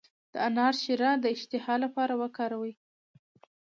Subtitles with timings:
[0.33, 2.73] د انار شیره د اشتها لپاره وکاروئ